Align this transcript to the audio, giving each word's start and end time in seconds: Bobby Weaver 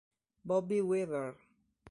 Bobby 0.43 0.81
Weaver 0.81 1.37